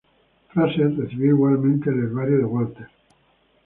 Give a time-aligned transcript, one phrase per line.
[0.49, 2.87] Fraser recibió igualmente el herbario de Walter.